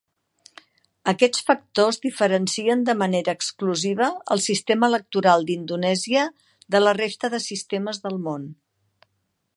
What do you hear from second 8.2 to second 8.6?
món.